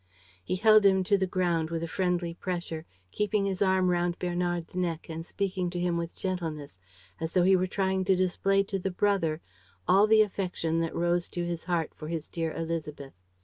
He 0.43 0.55
held 0.55 0.83
him 0.83 1.03
to 1.03 1.15
the 1.15 1.27
ground 1.27 1.69
with 1.69 1.83
a 1.83 1.87
friendly 1.87 2.33
pressure, 2.33 2.87
keeping 3.11 3.45
his 3.45 3.61
arm 3.61 3.91
round 3.91 4.17
Bernard's 4.17 4.75
neck 4.75 5.05
and 5.09 5.23
speaking 5.23 5.69
to 5.69 5.79
him 5.79 5.95
with 5.95 6.15
gentleness, 6.15 6.79
as 7.19 7.33
though 7.33 7.43
he 7.43 7.55
were 7.55 7.67
trying 7.67 8.03
to 8.05 8.15
display 8.15 8.63
to 8.63 8.79
the 8.79 8.89
brother 8.89 9.41
all 9.87 10.07
the 10.07 10.23
affection 10.23 10.79
that 10.79 10.95
rose 10.95 11.29
to 11.29 11.45
his 11.45 11.65
heart 11.65 11.93
for 11.93 12.07
his 12.07 12.27
dear 12.27 12.51
Élisabeth. 12.51 13.13